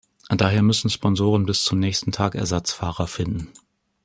Daher 0.31 0.63
müssen 0.63 0.89
Sponsoren 0.89 1.45
bis 1.45 1.63
zum 1.63 1.77
nächsten 1.77 2.11
Tag 2.11 2.33
Ersatzfahrer 2.33 3.05
finden. 3.05 3.49